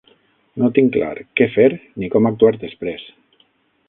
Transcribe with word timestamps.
No 0.61 0.69
tinc 0.77 0.89
clar 0.95 1.11
què 1.41 1.47
fer 1.57 1.67
ni 2.03 2.09
com 2.15 2.31
actuar 2.31 2.53
després. 2.65 3.05